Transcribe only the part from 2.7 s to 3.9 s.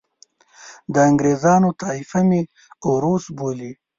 اوروس بولي.